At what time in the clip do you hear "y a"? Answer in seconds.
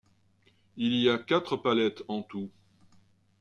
0.95-1.19